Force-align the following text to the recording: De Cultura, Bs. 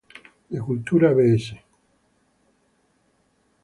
De 0.51 0.59
Cultura, 0.67 1.13
Bs. 1.17 1.45